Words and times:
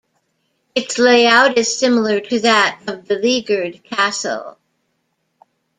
Its 0.73 0.97
layout 0.97 1.59
is 1.59 1.77
similar 1.77 2.19
to 2.19 2.39
that 2.39 2.81
of 2.87 3.07
Beleaguered 3.07 3.83
Castle. 3.83 4.57